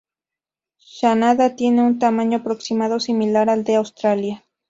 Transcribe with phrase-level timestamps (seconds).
[0.95, 4.43] Xanadu tiene un tamaño aproximado similar al de Australia.